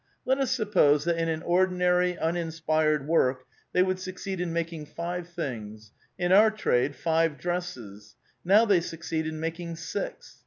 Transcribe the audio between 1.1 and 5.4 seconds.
in an ordinary, uninspired work they would succeed in making five